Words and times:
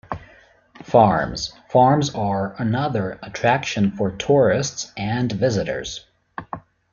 Farms: 0.81 1.53
Farms 1.69 2.15
are 2.15 2.55
another 2.57 3.19
attraction 3.21 3.91
for 3.91 4.09
tourists 4.09 4.91
and 4.97 5.31
visitors. 5.31 6.07